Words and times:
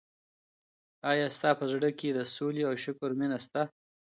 ایا 1.11 1.27
ستا 1.35 1.49
په 1.59 1.65
زړه 1.71 1.89
کي 1.99 2.09
د 2.11 2.19
سولي 2.35 2.63
او 2.69 2.73
شکر 2.83 3.09
مینه 3.19 3.37
سته؟ 3.45 3.61